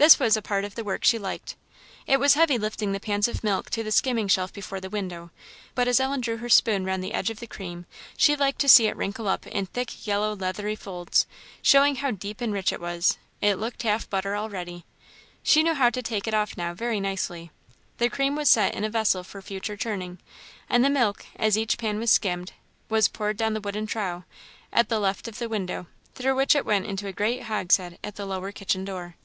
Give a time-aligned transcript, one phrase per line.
[0.00, 1.56] This was a part of the work she liked.
[2.06, 5.32] It was heavy lifting the pans of milk to the skimming shelf before the window,
[5.74, 7.84] but as Ellen drew her spoon round the edge of the cream,
[8.16, 11.26] she liked to see it wrinkle up in thick, yellow, leathery folds,
[11.62, 14.84] showing how deep and rich it was it looked half butter already.
[15.42, 17.50] She knew how to take it off now, very nicely.
[17.96, 20.20] The cream was set by in a vessel for future churning,
[20.70, 22.52] and the milk, as each pan was skimmed,
[22.88, 24.22] was poured down the wooden trough,
[24.72, 28.14] at the left of the window, through which it went into a great hogshead at
[28.14, 29.16] the lower kitchen door.